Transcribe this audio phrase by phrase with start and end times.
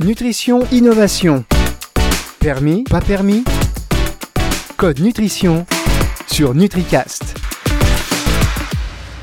[0.00, 1.44] Nutrition, innovation.
[2.40, 3.44] Permis, pas permis?
[4.76, 5.66] Code nutrition
[6.26, 7.33] sur NutriCast.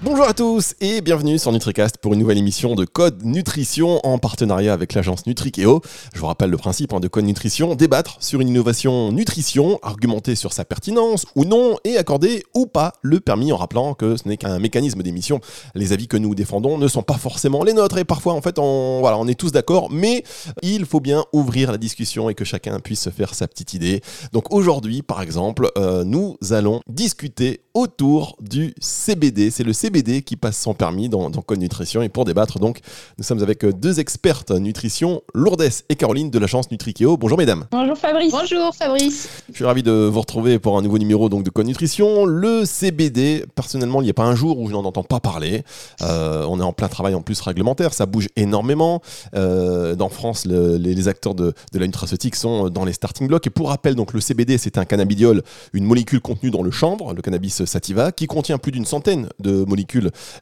[0.04, 4.18] Bonjour à tous et bienvenue sur NutriCast pour une nouvelle émission de Code Nutrition en
[4.18, 5.82] partenariat avec l'agence Nutrikeo.
[6.16, 10.34] Je vous rappelle le principe hein, de Code Nutrition, débattre sur une innovation nutrition, argumenter
[10.34, 14.28] sur sa pertinence ou non et accorder ou pas le permis en rappelant que ce
[14.28, 15.40] n'est qu'un mécanisme d'émission.
[15.76, 18.58] Les avis que nous défendons ne sont pas forcément les nôtres et parfois en fait
[18.58, 20.24] on, voilà, on est tous d'accord mais
[20.64, 24.02] il faut bien ouvrir la discussion et que chacun puisse se faire sa petite idée.
[24.34, 29.52] Donc aujourd'hui par exemple euh, nous allons discuter autour du CBD.
[29.52, 32.02] C'est le CBD CBD qui passe son permis dans, Code Nutrition.
[32.02, 32.80] Et pour débattre, donc,
[33.18, 37.18] nous sommes avec euh, deux expertes nutrition, Lourdes et Caroline de l'agence Nutrikeo.
[37.18, 37.66] Bonjour mesdames.
[37.72, 38.32] Bonjour Fabrice.
[38.32, 39.28] Bonjour Fabrice.
[39.50, 42.26] Je suis ravi de vous retrouver pour un nouveau numéro donc, de Code Nutrition.
[42.26, 45.64] Le CBD, personnellement, il n'y a pas un jour où je n'en entends pas parler.
[46.02, 49.02] Euh, on est en plein travail en plus réglementaire, ça bouge énormément.
[49.36, 53.48] Euh, dans France, les, acteurs de, la nutraceutique sont dans les starting blocks.
[53.48, 55.44] Et pour rappel, donc, le CBD, c'est un cannabidiol,
[55.74, 59.66] une molécule contenue dans le chanvre, le cannabis sativa, qui contient plus d'une centaine de
[59.66, 59.81] molécules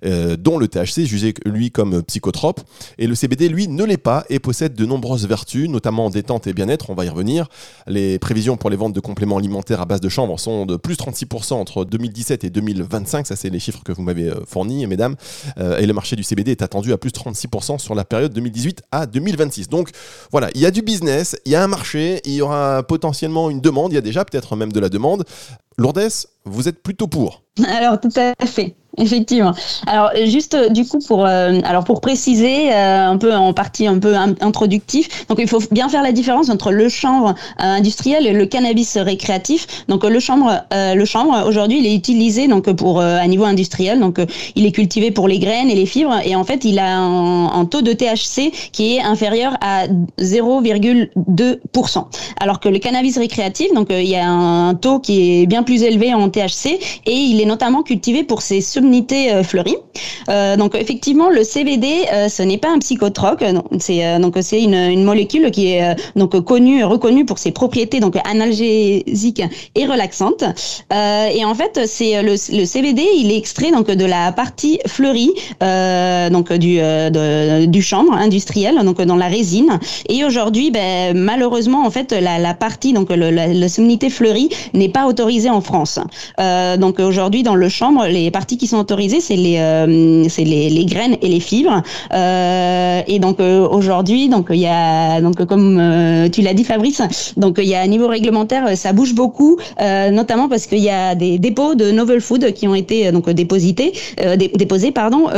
[0.06, 2.62] euh, dont le THC, jugé lui comme psychotrope.
[2.98, 6.48] Et le CBD, lui, ne l'est pas et possède de nombreuses vertus, notamment en détente
[6.48, 7.48] et bien-être, on va y revenir.
[7.88, 10.96] Les prévisions pour les ventes de compléments alimentaires à base de chanvre sont de plus
[10.96, 15.16] 36% entre 2017 et 2025, ça c'est les chiffres que vous m'avez euh, fournis, mesdames.
[15.58, 18.84] Euh, et le marché du CBD est attendu à plus 36% sur la période 2018
[18.92, 19.70] à 2026.
[19.70, 19.90] Donc
[20.32, 23.50] voilà, il y a du business, il y a un marché, il y aura potentiellement
[23.50, 25.24] une demande, il y a déjà peut-être même de la demande.
[25.78, 26.10] Lourdes,
[26.46, 28.76] vous êtes plutôt pour Alors tout à fait.
[29.00, 29.54] Effectivement.
[29.88, 33.88] Alors juste euh, du coup pour euh, alors pour préciser euh, un peu en partie
[33.88, 35.26] un peu introductif.
[35.30, 39.86] Donc il faut bien faire la différence entre le chanvre industriel et le cannabis récréatif.
[39.88, 44.02] Donc le chanvre le chanvre aujourd'hui il est utilisé donc pour à niveau industriel.
[44.02, 44.20] Donc
[44.56, 47.64] il est cultivé pour les graines et les fibres et en fait il a un,
[47.66, 49.88] taux de THC qui est inférieur à
[50.20, 52.06] 0,2%.
[52.40, 55.84] Alors que le cannabis récréatif donc il y a un taux qui est bien plus
[55.84, 59.76] élevé en THC et il est notamment cultivé pour ses subunité euh, fleurie.
[60.30, 63.44] Euh, donc effectivement, le CBD, euh, ce n'est pas un psychotrope.
[63.80, 69.42] C'est donc c'est une, molécule qui est donc connue, reconnue pour ses propriétés donc analgésiques
[69.76, 70.44] et relaxantes.
[70.92, 75.32] et en fait, c'est le, le, CBD, il est extrait donc de la partie fleurie
[76.32, 76.80] donc du
[77.68, 79.80] du chanvre industriel, donc dans la résine.
[80.08, 83.68] Et aujourd'hui, ben, malheureusement, en fait, la, partie donc le, la, la
[84.10, 86.00] fleurie n'est pas autorisée en France.
[86.78, 90.70] donc aujourd'hui, dans le chanvre, les parties qui sont autorisées, c'est les, euh, c'est les,
[90.70, 91.82] les, graines et les fibres.
[92.14, 97.02] Euh, et donc euh, aujourd'hui, donc il y a, donc comme tu l'as dit Fabrice,
[97.38, 101.16] donc il y a un niveau réglementaire, ça bouge beaucoup, notamment parce qu'il y a
[101.16, 103.94] des dépôts de novel food qui ont été donc déposités,
[104.38, 105.30] déposés pardon,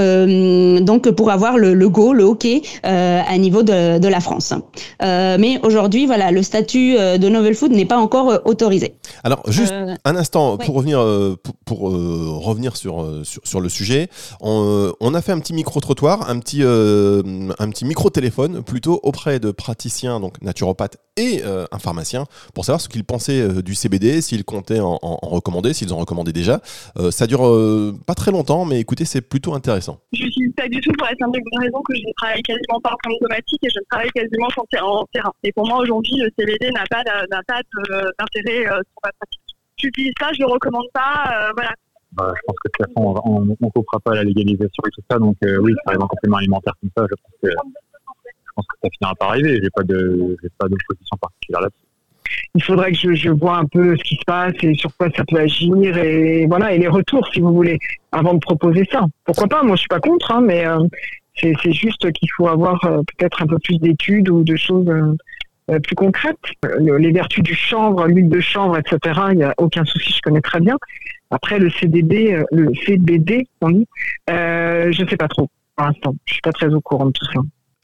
[0.81, 4.53] donc pour avoir le, le go, le hockey à niveau de, de la France.
[5.02, 8.96] mais aujourd'hui, voilà, le statut de novel food n'est pas encore autorisé.
[9.24, 11.00] Alors juste un instant pour revenir
[11.44, 11.80] pour, pour
[12.46, 14.09] revenir sur euh, sur, le sujet.
[14.41, 17.21] Euh, on, a fait un petit micro-trottoir, un petit, euh,
[17.59, 22.87] un petit micro-téléphone plutôt auprès de praticiens, donc naturopathes et un pharmacien, pour savoir ce
[22.87, 26.61] qu'ils pensaient du CBD, s'ils comptaient en, recommander, s'ils en recommandaient déjà.
[27.11, 27.41] ça dure
[28.07, 29.99] pas très longtemps, mais écoutez, c'est plutôt intéressant.
[30.13, 32.91] Je suis pas du tout pour la simple raison que je ne travaille quasiment pas
[32.91, 35.31] en automatique et je ne travaille quasiment en terrain.
[35.43, 37.63] Et pour moi, aujourd'hui, le CBD n'a pas d'intérêt
[38.63, 39.41] sur ma pratique.
[39.77, 41.51] J'utilise ça, je le recommande pas.
[41.55, 41.73] voilà,
[42.13, 45.01] bah, je pense que de toute façon, on ne coupera pas la légalisation et tout
[45.09, 45.17] ça.
[45.17, 48.66] Donc euh, oui, ça arrive en complément alimentaire comme ça, je pense que, je pense
[48.67, 49.57] que ça finira par arriver.
[49.57, 51.85] Je n'ai pas de, pas de position particulière là-dessus.
[52.55, 55.09] Il faudrait que je, je, vois un peu ce qui se passe et sur quoi
[55.16, 57.77] ça peut agir et voilà et les retours si vous voulez
[58.11, 59.05] avant de proposer ça.
[59.25, 60.79] Pourquoi pas Moi je suis pas contre, hein, mais euh,
[61.35, 64.85] c'est juste qu'il faut avoir euh, peut-être un peu plus d'études ou de choses
[65.83, 66.38] plus concrètes.
[66.79, 69.21] les vertus du chanvre, l'huile de chanvre, etc.
[69.31, 70.77] Il n'y a aucun souci, je connais très bien.
[71.31, 73.88] Après, le CDD, euh, le CBD, on dit,
[74.28, 76.16] je ne sais pas trop pour l'instant.
[76.25, 77.40] Je suis pas très au courant de tout ça.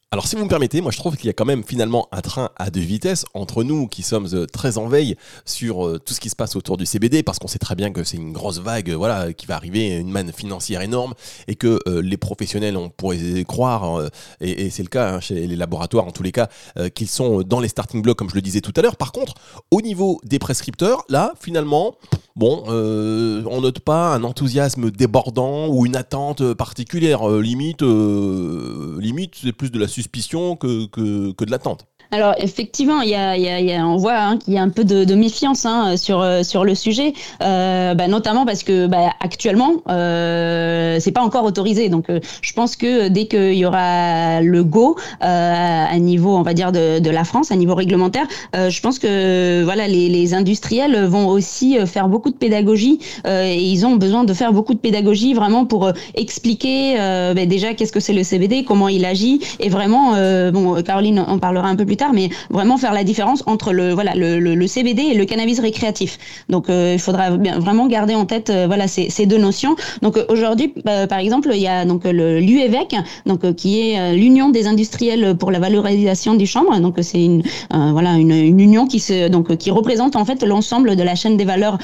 [0.10, 2.22] Alors si vous me permettez, moi je trouve qu'il y a quand même finalement un
[2.22, 6.14] train à deux vitesses entre nous qui sommes euh, très en veille sur euh, tout
[6.14, 8.32] ce qui se passe autour du CBD parce qu'on sait très bien que c'est une
[8.32, 11.14] grosse vague voilà qui va arriver, une manne financière énorme
[11.50, 14.02] et que euh, les professionnels on pourrait croire
[14.40, 16.48] et, c'est le cas hein, chez les laboratoires en tous les cas
[16.96, 18.96] qu'ils sont dans les starting blocks comme je le disais tout à l'heure.
[18.96, 19.34] Par contre,
[19.72, 21.96] au niveau des prescripteurs, là finalement
[22.38, 27.28] bon, on note pas un enthousiasme débordant ou une attente particulière.
[27.28, 31.86] limite, limite, c'est plus de la suspicion que, que, que de l'attente.
[32.12, 34.84] Alors effectivement, il y a, y a, on voit hein, qu'il y a un peu
[34.84, 39.12] de, de méfiance hein, sur euh, sur le sujet, euh, bah, notamment parce que bah,
[39.20, 41.90] actuellement, euh, c'est pas encore autorisé.
[41.90, 46.54] Donc, euh, je pense que dès qu'il y aura le go à niveau, on va
[46.54, 51.06] dire de, de, la France, à niveau réglementaire, je pense que voilà, les, les, industriels
[51.06, 53.00] vont aussi faire beaucoup de pédagogie.
[53.26, 56.96] Et ils ont besoin de faire beaucoup de pédagogie vraiment pour expliquer
[57.36, 59.42] bah, déjà qu'est-ce que c'est le CBD, comment il agit.
[59.60, 60.12] Et vraiment,
[60.52, 64.14] bon, Caroline en parlera un peu plus mais vraiment faire la différence entre le voilà
[64.16, 66.18] le, le, CBD et le cannabis récréatif.
[66.50, 69.76] Donc euh, il faudra bien, vraiment garder en tête euh, voilà ces, ces, deux notions.
[70.02, 72.96] Donc euh, aujourd'hui, bah, par exemple, il y a donc l'UEVEC,
[73.26, 76.78] donc qui est l'Union des industriels pour la valorisation du chanvre.
[76.80, 81.04] Donc c'est une voilà une, union qui se donc qui représente en fait l'ensemble de
[81.04, 81.78] la chaîne des valeurs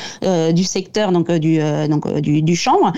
[0.54, 1.60] du secteur donc du
[1.90, 2.92] donc du, du chanvre.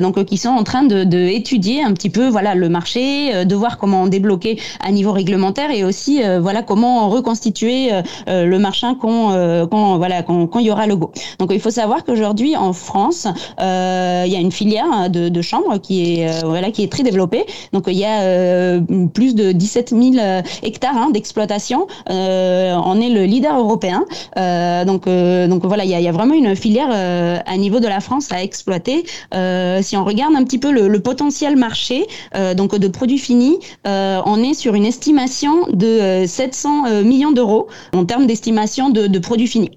[0.00, 3.78] donc qui sont en train de, de, un petit peu voilà le marché, de voir
[3.78, 8.94] comment débloquer à niveau réglementaire et aussi euh, voilà comment reconstituer euh, euh, le marchand
[8.94, 9.32] quand,
[9.70, 11.12] quand voilà quand, quand, il y aura le go.
[11.38, 13.26] Donc il faut savoir qu'aujourd'hui en France,
[13.58, 13.64] il
[14.32, 17.44] y a une filière de, de chambre qui est voilà qui est très développée.
[17.72, 18.80] Donc il y a
[19.12, 21.86] plus de 17 000 hectares hein, d'exploitation.
[22.08, 24.04] on est le leader européen.
[24.86, 28.00] donc donc voilà il y a, y a, vraiment une filière à niveau de la
[28.00, 29.04] France à exploiter.
[29.82, 32.06] si on regarde un petit peu le, le potentiel marché
[32.56, 35.93] donc de produits finis, on est sur une estimation de
[36.26, 39.70] 700 euh, millions d'euros en termes d'estimation de, produits finis.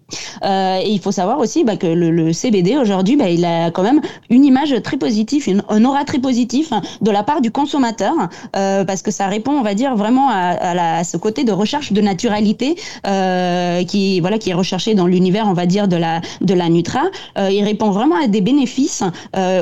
[0.44, 3.84] Euh, et il faut savoir aussi bah, que le, CBD aujourd'hui, bah, il a quand
[3.84, 7.52] même une image très positive, une, un aura très positif hein, de la part du
[7.52, 8.14] consommateur,
[8.56, 12.02] euh, parce que ça répond, on va dire, vraiment à, ce côté de recherche de
[12.02, 12.76] naturalité
[13.88, 17.04] qui, voilà, qui est recherché dans l'univers, on va dire, de la, de la Nutra.
[17.38, 19.04] il répond vraiment à des bénéfices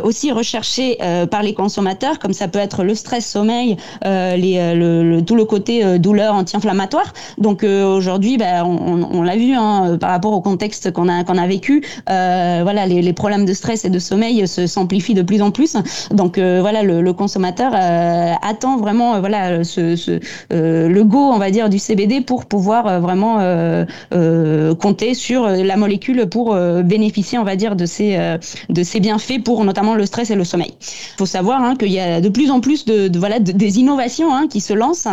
[0.03, 0.97] aussi recherchés
[1.29, 7.11] par les consommateurs, comme ça peut être le stress, sommeil, tout le côté douleur, anti-inflammatoire.
[7.37, 11.09] Donc euh, aujourd'hui, bah, on, on, l'a vu hein, euh, par rapport au contexte qu'on
[11.09, 11.83] a qu'on a vécu.
[12.09, 15.51] Euh, voilà, les, les, problèmes de stress et de sommeil se s'amplifient de plus en
[15.51, 15.75] plus.
[16.11, 20.19] Donc voilà, le, le consommateur attend vraiment voilà ce, ce
[20.51, 23.37] le go, on va dire, du CBD pour pouvoir vraiment
[24.79, 28.37] compter sur la molécule pour bénéficier, on va dire, de ces
[28.69, 30.73] de ces bienfaits pour notamment le stress et le sommeil.
[30.79, 33.79] Il faut savoir hein, qu'il y a de plus en plus de, de voilà des
[33.79, 35.07] innovations hein, qui se lancent,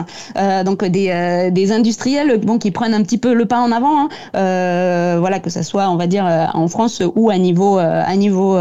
[0.64, 4.02] donc des euh, des industriels bon, qui prennent un petit peu le pas en avant,
[4.02, 4.08] hein.
[4.36, 8.14] euh, voilà que ce soit on va dire euh, en France ou à niveau à
[8.16, 8.56] niveau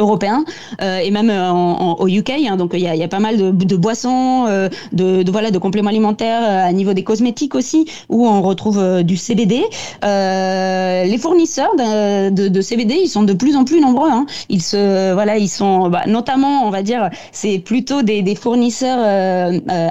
[0.00, 0.44] européen
[0.80, 2.30] euh, et même euh, en, au UK.
[2.48, 5.30] Hein, donc il y a, y a, pas mal de, de boissons, euh, de, de,
[5.32, 9.64] voilà, de compléments alimentaires à niveau des cosmétiques aussi, où on retrouve du CBD.
[10.02, 14.10] les fournisseurs de, de, de, CBD, ils sont de plus en plus nombreux.
[14.10, 14.26] Hein.
[14.48, 18.98] Ils se, voilà, ils sont bah, notamment, on va dire, c'est plutôt des, des fournisseurs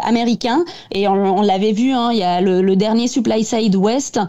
[0.04, 0.64] américains.
[0.92, 4.20] Et on, on l'avait vu, hein, il y a le, le, dernier Supply Side West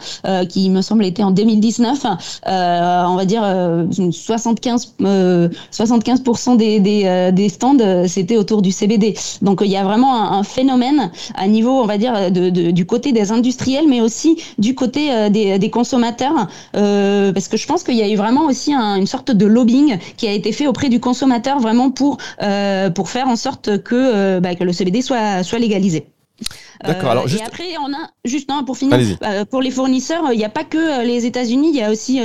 [0.49, 2.05] qui me semble était en 2019.
[2.47, 3.45] on va dire
[4.11, 4.95] 75
[5.73, 9.15] 75% des, des, euh, des stands, euh, c'était autour du CBD.
[9.43, 12.87] Donc il y a vraiment un, phénomène à niveau, on va dire, de, de, du
[12.87, 17.67] côté des industriels, mais aussi du côté euh, des, des, consommateurs, euh, parce que je
[17.67, 20.53] pense qu'il y a eu vraiment aussi un, une sorte de lobbying qui a été
[20.53, 24.73] fait auprès du consommateur, vraiment pour, euh, pour faire en sorte que, bah, que le
[24.73, 26.07] CBD soit, soit légalisé.
[26.85, 27.11] D'accord.
[27.11, 27.43] Alors euh, juste...
[27.43, 30.49] Et après, on a juste non, pour finir, euh, pour les fournisseurs, il n'y a
[30.49, 32.21] pas que euh, les États-Unis, il y a aussi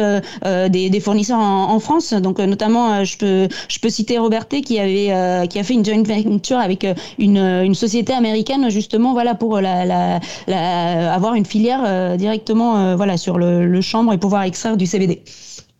[0.69, 2.13] des, des, fournisseurs en, en, France.
[2.13, 6.03] Donc notamment, je peux je peux citer Roberté qui avait qui a fait une joint
[6.03, 6.85] venture avec
[7.17, 13.17] une, une société américaine justement, voilà pour la, la, la avoir une filière directement voilà
[13.17, 15.23] sur le, le chanvre et pouvoir extraire du CBD.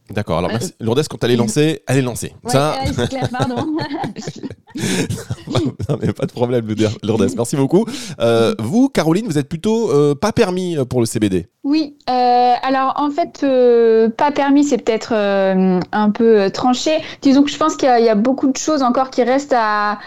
[0.10, 0.40] D'accord.
[0.40, 0.74] Alors, merci.
[0.80, 2.34] Lourdes, quand elle est lancée, elle est lancée.
[2.44, 2.78] Ouais, ça...
[2.94, 3.78] c'est clair, pardon.
[5.90, 6.68] non, mais pas de problème,
[7.04, 7.28] Lourdes.
[7.36, 7.86] Merci beaucoup.
[8.20, 11.96] Euh, vous, Caroline, vous êtes plutôt euh, pas permis pour le CBD Oui.
[12.10, 16.92] Euh, alors, en fait, euh, pas permis, c'est peut-être euh, un peu tranché.
[17.22, 20.00] Disons que je pense qu'il y, a beaucoup de choses encore qui restent à,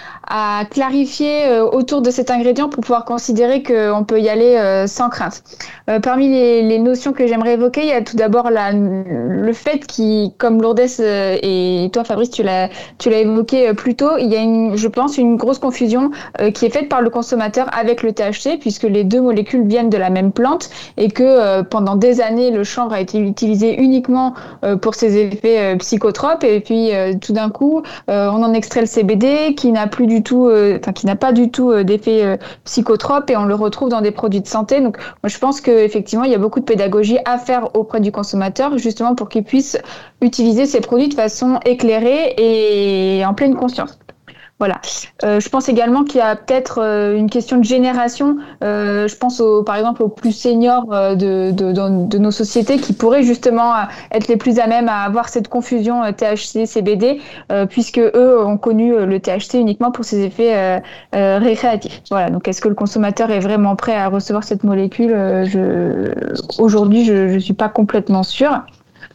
[0.70, 5.44] clarifier autour de cet ingrédient pour pouvoir considérer qu'on peut y aller sans crainte.
[6.02, 10.60] parmi les, notions que j'aimerais évoquer, il y a tout d'abord le fait qui, comme
[10.60, 12.68] Lourdes euh, et toi Fabrice, tu l'as,
[13.06, 16.10] évoqué euh, plus tôt, il y a une, je pense, une grosse confusion
[16.40, 19.90] euh, qui est faite par le consommateur avec le THC, puisque les deux molécules viennent
[19.90, 24.34] de la même plante et que pendant des années, le chanvre a été utilisé uniquement
[24.80, 29.72] pour ses effets psychotropes et puis tout d'un coup, on en extrait le CBD qui
[29.72, 33.54] n'a plus du tout, enfin qui n'a pas du tout d'effet psychotrope et on le
[33.54, 34.80] retrouve dans des produits de santé.
[34.80, 38.12] Donc, moi, je pense qu'effectivement, il y a beaucoup de pédagogie à faire auprès du
[38.12, 39.78] consommateur, justement pour qu'il puisse
[40.20, 43.98] utiliser ces produits de façon éclairée et en pleine conscience.
[44.58, 44.80] Voilà.
[45.22, 48.38] Euh, je pense également qu'il y a peut-être euh, une question de génération.
[48.64, 53.22] Euh, je pense au, par exemple aux plus seniors de, de, nos sociétés qui pourraient
[53.22, 53.74] justement
[54.10, 57.20] être les plus à même à avoir cette confusion THC-CBD,
[57.68, 60.82] puisque eux ont connu le THC uniquement pour ses effets
[61.12, 62.02] récréatifs.
[62.10, 62.30] Voilà.
[62.30, 65.10] Donc, est-ce que le consommateur est vraiment prêt à recevoir cette molécule
[65.44, 66.12] je...
[66.58, 68.62] Aujourd'hui, je ne suis pas complètement sûre.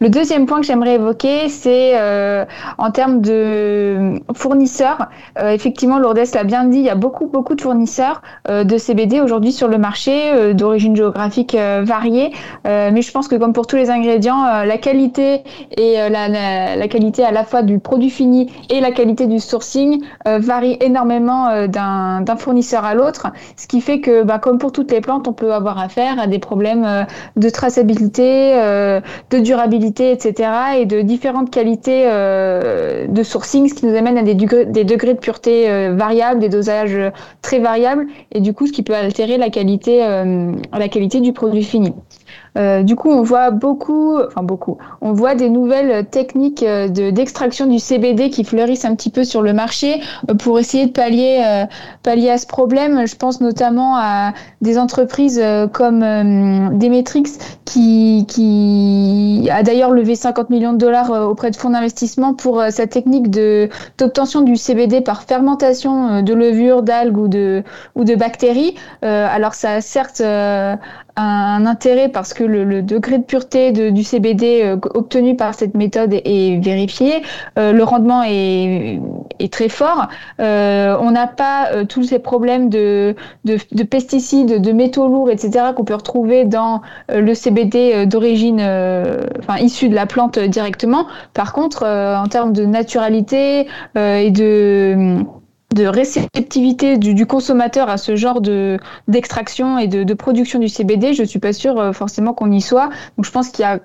[0.02, 2.44] Le deuxième point que j'aimerais évoquer, c'est euh,
[2.76, 5.06] en termes de fournisseurs.
[5.38, 8.78] Euh, effectivement, Lourdes l'a bien dit, il y a beaucoup, beaucoup de fournisseurs euh, de
[8.78, 12.32] CBD aujourd'hui sur le marché, d'origine géographique variée.
[12.64, 15.42] mais je pense que comme pour tous les ingrédients, la qualité
[15.76, 20.78] et la, qualité à la fois du produit fini et la qualité du sourcing varie
[20.80, 25.28] énormément d'un fournisseur à l'autre, ce qui fait que, bah, comme pour toutes les plantes,
[25.28, 27.06] on peut avoir affaire à des problèmes
[27.36, 33.96] de traçabilité, de durabilité etc., et de différentes qualités euh, de sourcing, ce qui nous
[33.96, 34.64] amène à des degrés,
[35.14, 36.98] de pureté euh, variables, des dosages
[37.42, 41.32] très variables, et du coup, ce qui peut altérer la qualité, euh, la qualité du
[41.32, 41.92] produit fini.
[42.58, 47.10] Euh, du coup, on voit beaucoup, enfin beaucoup, on voit des nouvelles techniques euh, de,
[47.10, 50.92] d'extraction du CBD qui fleurissent un petit peu sur le marché euh, pour essayer de
[50.92, 51.64] pallier, euh,
[52.02, 53.06] pallier à ce problème.
[53.06, 56.00] Je pense notamment à des entreprises comme
[56.78, 57.24] Demetrix
[57.64, 62.86] qui, qui a d'ailleurs levé 50 millions de dollars auprès de fonds d'investissement pour sa
[62.86, 67.62] technique d'obtention du CBD par fermentation de levures, d'algues ou de,
[67.94, 68.74] ou de bactéries.
[69.02, 70.22] alors ça a certes
[71.16, 75.54] un intérêt parce que le, le degré de pureté de, du CBD euh, obtenu par
[75.54, 77.22] cette méthode est, vérifié,
[77.58, 78.98] euh, le rendement est,
[79.38, 80.08] est très fort.
[80.40, 83.14] Euh, on n'a pas euh, tous ces problèmes de,
[83.44, 85.72] de, de, pesticides, de métaux lourds, etc.
[85.76, 88.60] qu'on peut retrouver dans euh, le CBD d'origine,
[89.38, 91.06] enfin issu de la plante directement.
[91.34, 93.66] Par contre, en termes de naturalité
[93.96, 95.24] et de
[95.72, 100.68] de réceptivité du, du, consommateur à ce genre de d'extraction et de, de, production du
[100.68, 102.90] CBD, je suis pas sûre euh, forcément qu'on y soit.
[103.16, 103.80] Donc je pense qu'il y a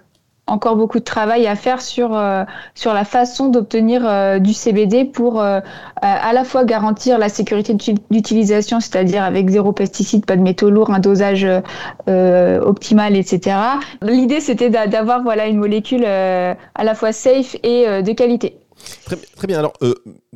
[0.48, 5.06] encore beaucoup de travail à faire sur euh, sur la façon d'obtenir euh, du CBD
[5.06, 5.60] pour euh,
[6.02, 7.76] à la fois garantir la sécurité
[8.10, 11.46] d'utilisation, c'est-à-dire avec zéro pesticide, pas de métaux lourds, un dosage
[12.08, 13.58] euh, optimal, etc.
[14.02, 18.58] L'idée c'était d'avoir voilà une molécule à la fois safe et de qualité.
[19.06, 19.60] Très, très, bien.
[19.60, 19.94] Alors, euh,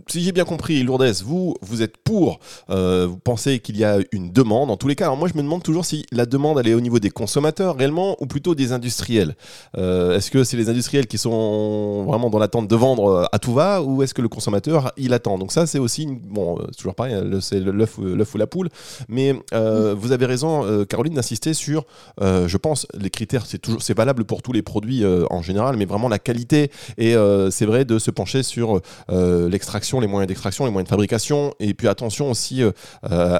[0.07, 3.99] si j'ai bien compris, Lourdes, vous, vous êtes pour, euh, vous pensez qu'il y a
[4.11, 4.71] une demande.
[4.71, 6.73] En tous les cas, alors moi, je me demande toujours si la demande, elle est
[6.73, 9.35] au niveau des consommateurs réellement ou plutôt des industriels.
[9.77, 13.53] Euh, est-ce que c'est les industriels qui sont vraiment dans l'attente de vendre à tout
[13.53, 15.37] va ou est-ce que le consommateur, il attend?
[15.37, 18.69] Donc ça, c'est aussi, une, bon, c'est toujours pareil, hein, c'est l'œuf ou la poule.
[19.07, 19.91] Mais mmh.
[19.93, 21.85] vous avez raison, Caroline, d'insister sur,
[22.19, 25.85] je pense, les critères, c'est toujours, c'est valable pour tous les produits en général, mais
[25.85, 26.71] vraiment la qualité.
[26.97, 27.15] Et
[27.49, 31.53] c'est vrai de se pencher sur euh, l'extraction, les moyens d'extraction, les moyens de fabrication,
[31.59, 33.39] et puis attention aussi euh,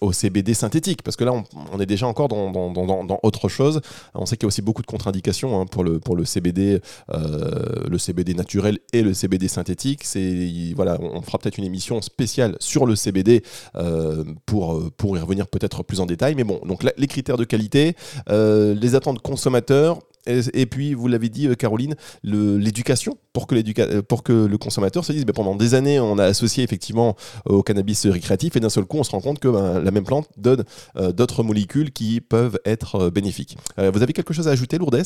[0.00, 1.32] au CBD synthétique, parce que là,
[1.72, 2.70] on, est déjà encore dans, dans,
[3.04, 3.80] dans, autre chose.
[4.14, 6.80] On sait qu'il y a aussi beaucoup de contre-indications hein, pour, le, CBD,
[7.10, 10.04] euh, le CBD naturel et le CBD synthétique.
[10.04, 13.42] C'est voilà, on fera peut-être une émission spéciale sur le CBD
[13.76, 16.34] euh, pour y revenir peut-être plus en détail.
[16.34, 17.96] Mais bon, donc les critères de qualité,
[18.30, 24.02] euh, les attentes consommateurs, et, puis, vous l'avez dit, euh, Caroline, l'éducation pour, que euh,
[24.02, 27.16] pour que le consommateur se dise ben, pendant des années, on a associé effectivement
[27.46, 30.04] au cannabis récréatif et d'un seul coup, on se rend compte que ben, la même
[30.04, 30.64] plante donne
[30.96, 33.56] euh, d'autres molécules qui peuvent être bénéfiques.
[33.76, 35.02] Vous avez quelque chose à ajouter, Lourdes?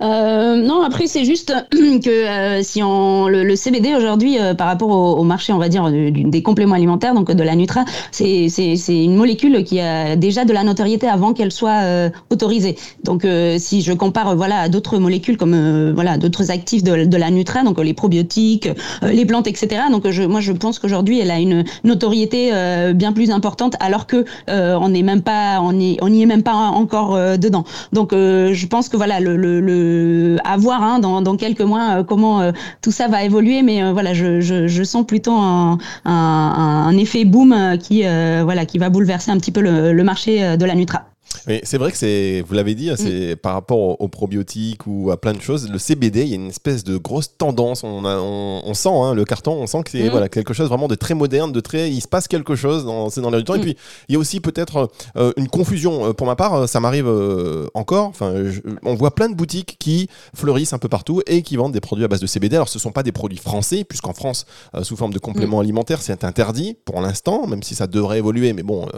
[0.00, 4.66] Euh, non, après c'est juste que euh, si on le, le CBD aujourd'hui euh, par
[4.68, 7.84] rapport au, au, marché, on va dire du, des compléments alimentaires, donc de la Nutra,
[8.12, 8.48] c'est
[8.88, 12.76] une molécule qui a déjà de la notoriété avant qu'elle soit euh, autorisée.
[13.04, 17.16] Donc euh, si je compare voilà à d'autres molécules comme voilà d'autres actifs de, de,
[17.16, 18.68] la Nutra, donc les probiotiques,
[19.02, 19.82] les plantes, etc.
[19.90, 22.52] Donc je, moi je pense qu'aujourd'hui elle a une notoriété
[22.94, 27.16] bien plus importante alors que on n'est même pas on n'y est même pas encore
[27.38, 27.64] dedans.
[27.92, 31.98] Donc je pense que voilà le, le le, à voir hein, dans, dans, quelques mois
[31.98, 33.62] euh, comment euh, tout ça va évoluer.
[33.62, 38.66] Mais euh, voilà, je, je, je, sens plutôt un, un, un effet boom qui, voilà,
[38.66, 41.06] qui va bouleverser un petit peu le, le marché de la Nutra.
[41.46, 43.36] Oui, c'est vrai que c'est, vous l'avez dit, hein, c'est mm.
[43.36, 45.70] par rapport aux probiotiques ou à plein de choses.
[45.70, 47.84] Le CBD, il y a une espèce de grosse tendance.
[47.84, 50.10] On, a, on, on sent hein, le carton, on sent que c'est mm.
[50.10, 53.10] voilà quelque chose vraiment de très moderne, de très, il se passe quelque chose dans,
[53.10, 53.54] c'est dans l'air du temps.
[53.54, 53.58] Mm.
[53.58, 53.76] Et puis
[54.08, 56.14] il y a aussi peut-être euh, une confusion.
[56.14, 58.08] Pour ma part, ça m'arrive euh, encore.
[58.08, 61.72] Enfin, je, on voit plein de boutiques qui fleurissent un peu partout et qui vendent
[61.72, 62.56] des produits à base de CBD.
[62.56, 66.02] Alors ce sont pas des produits français, puisqu'en France, euh, sous forme de compléments alimentaires,
[66.02, 68.52] c'est interdit pour l'instant, même si ça devrait évoluer.
[68.52, 68.88] Mais bon,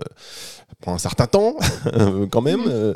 [0.81, 1.57] pour un certain temps,
[2.27, 2.63] quand même.
[2.69, 2.95] euh,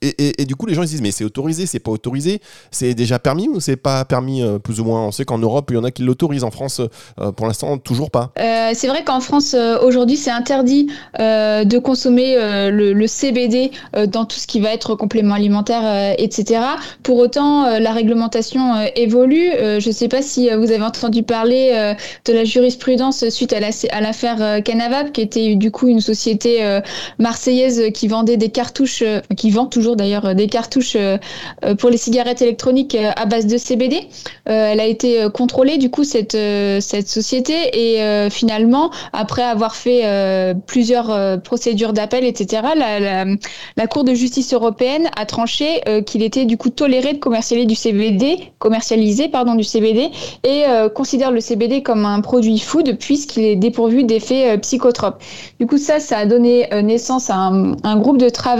[0.00, 1.90] et, et- et du coup, les gens ils se disent, mais c'est autorisé, c'est pas
[1.90, 5.02] autorisé, c'est déjà permis ou c'est pas permis euh, plus ou moins?
[5.06, 6.44] On sait qu'en Europe, il y en a qui l'autorisent.
[6.44, 6.80] En France,
[7.20, 8.32] euh, pour l'instant, toujours pas.
[8.38, 10.88] Euh, c'est vrai qu'en France, euh, aujourd'hui, c'est interdit
[11.20, 15.34] euh, de consommer euh, le, le CBD euh, dans tout ce qui va être complément
[15.34, 16.60] alimentaire, euh, etc.
[17.02, 19.50] Pour autant, euh, la réglementation euh, évolue.
[19.52, 23.28] Euh, je ne sais pas si euh, vous avez entendu parler euh, de la jurisprudence
[23.28, 26.80] suite à la- à l'affaire euh, Canavap, qui était du coup une société euh,
[27.18, 28.48] marseillaise qui vendait des
[29.02, 31.18] euh, qui vend toujours d'ailleurs euh, des cartouches euh,
[31.78, 34.00] pour les cigarettes électroniques à base de CBD.
[34.44, 40.02] Elle a été contrôlée du coup cette cette société et finalement après avoir fait
[40.66, 43.24] plusieurs procédures d'appel etc la,
[43.76, 47.74] la, Cour de justice européenne a tranché qu'il était du coup toléré de commercialiser du
[47.74, 50.10] CBD commercialiser pardon du CBD
[50.44, 50.64] et
[50.94, 55.22] considère le CBD comme un produit food puisqu'il est dépourvu d'effets psychotropes.
[55.60, 58.51] Du coup ça ça a donné naissance à un groupe de travail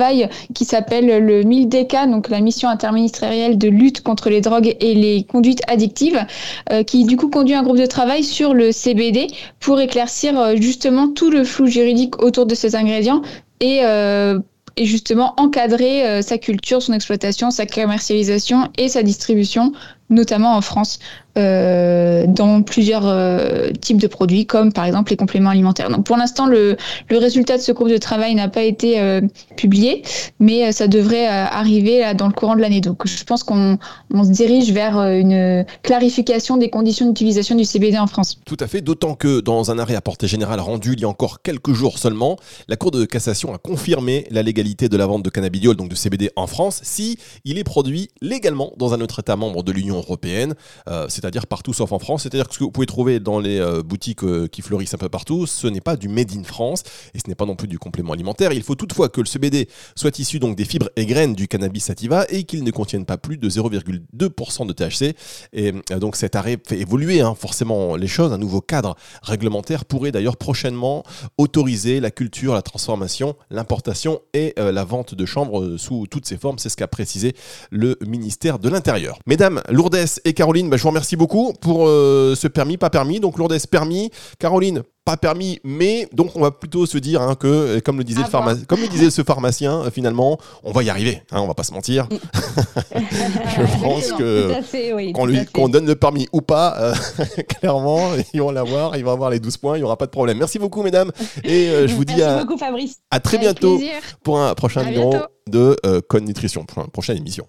[0.55, 5.25] qui s'appelle le MILDECA donc la mission interministérielle de lutte contre les drogues et les
[5.25, 6.25] conduites addictives
[6.71, 9.29] euh, qui du coup conduit un groupe de travail sur le CBD
[9.61, 13.23] pour éclaircir euh, justement tout le flou juridique autour de ces ingrédients
[13.61, 14.39] et, euh,
[14.81, 19.73] justement encadrer sa culture, son exploitation, sa commercialisation et sa distribution,
[20.13, 20.99] notamment en France,
[21.39, 25.89] euh, dans plusieurs euh, types de produits, comme par exemple les compléments alimentaires.
[25.89, 26.77] Donc pour l'instant, le,
[27.09, 29.23] le résultat de ce groupe de travail n'a pas été euh,
[29.57, 30.03] publié,
[30.41, 32.83] mais ça devrait arriver dans le courant de l'année.
[32.83, 33.79] Donc je pense qu'on
[34.13, 38.39] on se dirige vers une clarification des conditions d'utilisation du CBD en France.
[38.45, 41.09] Tout à fait, d'autant que dans un arrêt à portée générale rendu il y a
[41.09, 42.37] encore quelques jours seulement,
[42.69, 45.95] la Cour de cassation a confirmé la légalité de la vente de cannabidiol, donc de
[45.95, 47.17] CBD en France, si
[47.47, 50.55] il est produit légalement dans un autre État membre de l'Union européenne,
[50.89, 52.23] euh, c'est-à-dire partout sauf en France.
[52.23, 54.99] C'est-à-dire que ce que vous pouvez trouver dans les euh, boutiques euh, qui fleurissent un
[54.99, 56.83] peu partout, ce n'est pas du made in France
[57.15, 58.53] et ce n'est pas non plus du complément alimentaire.
[58.53, 61.85] Il faut toutefois que le CBD soit issu donc des fibres et graines du cannabis
[61.85, 65.17] sativa et qu'il ne contienne pas plus de 0,2% de THC.
[65.53, 68.33] Et donc cet arrêt fait évoluer hein, forcément les choses.
[68.33, 71.03] Un nouveau cadre réglementaire pourrait d'ailleurs prochainement
[71.39, 76.59] autoriser la culture, la transformation, l'importation et la vente de chanvre sous toutes ses formes.
[76.59, 77.35] C'est ce qu'a précisé
[77.71, 79.19] le ministère de l'Intérieur.
[79.27, 79.92] Mesdames, Lourdes
[80.25, 83.21] et Caroline, bah, je vous remercie beaucoup pour euh, ce permis, pas permis.
[83.21, 84.11] Donc Lourdes, permis.
[84.39, 88.05] Caroline, pas permis, mais donc on va plutôt se dire hein, que, euh, comme le
[88.05, 91.23] disait, le pharma- comme le disait ce pharmacien, euh, finalement, on va y arriver.
[91.33, 92.09] Hein, on va pas se mentir.
[92.95, 95.13] je pense que oui.
[95.13, 96.95] qu'on lui donne le permis ou pas, euh,
[97.61, 100.11] clairement, ils vont l'avoir, il va avoir les 12 points, il n'y aura pas de
[100.13, 100.39] problème.
[100.39, 101.11] Merci beaucoup, mesdames,
[101.43, 102.97] et euh, je vous dis à, beaucoup, Fabrice.
[103.11, 103.95] à très Avec bientôt plaisir.
[104.23, 105.27] pour un prochain À numéro bientôt.
[105.49, 105.77] de
[106.09, 107.45] Code Nutrition, pour une prochaine émission.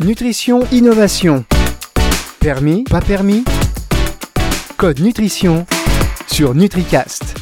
[0.00, 1.44] Nutrition Innovation.
[2.40, 3.44] Permis, pas permis?
[4.78, 5.66] Code Nutrition
[6.26, 7.41] sur NutriCast.